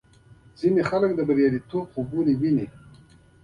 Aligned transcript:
ځینې 0.59 0.81
خلک 0.89 1.11
د 1.15 1.19
بریالیتوب 1.27 1.85
خوبونه 1.93 2.31
ویني. 2.41 2.67